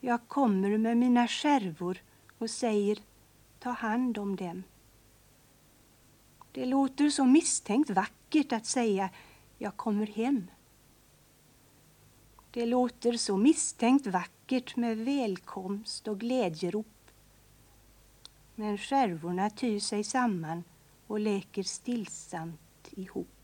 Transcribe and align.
Jag 0.00 0.28
kommer 0.28 0.78
med 0.78 0.96
mina 0.96 1.28
skärvor 1.28 2.02
och 2.38 2.50
säger 2.50 2.98
ta 3.58 3.70
hand 3.70 4.18
om 4.18 4.36
dem. 4.36 4.62
Det 6.52 6.66
låter 6.66 7.10
så 7.10 7.24
misstänkt 7.24 7.90
vackert 7.90 8.52
att 8.52 8.66
säga 8.66 9.10
jag 9.58 9.76
kommer 9.76 10.06
hem. 10.06 10.50
Det 12.50 12.66
låter 12.66 13.12
så 13.12 13.36
misstänkt 13.36 14.06
vackert 14.06 14.76
med 14.76 14.98
välkomst 14.98 16.08
och 16.08 16.20
glädjerop. 16.20 17.10
Men 18.54 18.78
skärvorna 18.78 19.50
tyr 19.50 19.80
sig 19.80 20.04
samman 20.04 20.64
och 21.06 21.20
läker 21.20 21.62
stillsamt 21.62 22.88
ihop. 22.90 23.39